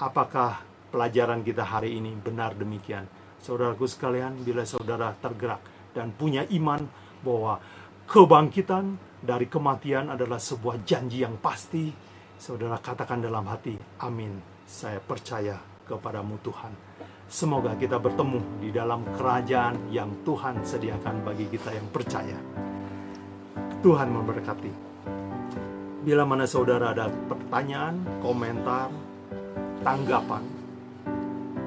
Apakah 0.00 0.64
pelajaran 0.90 1.44
kita 1.44 1.62
hari 1.62 2.00
ini 2.00 2.16
benar 2.16 2.56
demikian? 2.56 3.06
Saudaraku 3.40 3.86
sekalian, 3.86 4.36
bila 4.40 4.66
saudara 4.66 5.14
tergerak 5.16 5.60
dan 5.96 6.12
punya 6.12 6.44
iman 6.52 6.84
bahwa 7.24 7.60
kebangkitan 8.08 8.98
dari 9.20 9.46
kematian 9.46 10.12
adalah 10.12 10.40
sebuah 10.40 10.82
janji 10.82 11.22
yang 11.22 11.36
pasti, 11.38 11.92
saudara 12.40 12.80
katakan 12.80 13.20
dalam 13.20 13.44
hati, 13.48 13.76
amin. 14.00 14.40
Saya 14.64 14.98
percaya 15.02 15.60
kepadamu 15.84 16.40
Tuhan. 16.40 16.89
Semoga 17.30 17.78
kita 17.78 18.02
bertemu 18.02 18.42
di 18.58 18.74
dalam 18.74 19.06
kerajaan 19.14 19.94
yang 19.94 20.10
Tuhan 20.26 20.66
sediakan 20.66 21.22
bagi 21.22 21.46
kita 21.46 21.70
yang 21.70 21.86
percaya. 21.94 22.34
Tuhan 23.86 24.10
memberkati. 24.10 24.90
Bila 26.02 26.26
mana 26.26 26.42
saudara 26.50 26.90
ada 26.90 27.06
pertanyaan, 27.06 28.02
komentar, 28.18 28.90
tanggapan, 29.86 30.42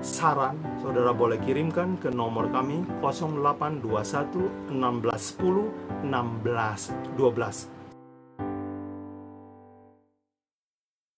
saran, 0.04 0.60
saudara 0.84 1.16
boleh 1.16 1.40
kirimkan 1.40 1.96
ke 1.96 2.12
nomor 2.12 2.52
kami 2.52 2.84
0821 3.00 4.68
1610 4.68 6.12
1612. 6.12 7.83